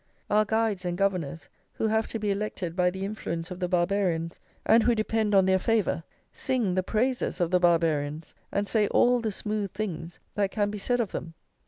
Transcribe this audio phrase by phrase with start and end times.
[0.31, 4.39] Our guides and governors who have to be elected by the influence of the Barbarians,
[4.65, 9.19] and who depend on their favour, sing the praises of the Barbarians, and say all
[9.21, 11.35] the smooth things that can be said of them.